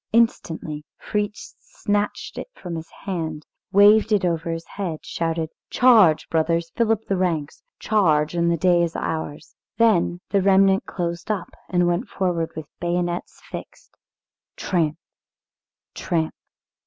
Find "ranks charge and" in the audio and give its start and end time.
7.17-8.49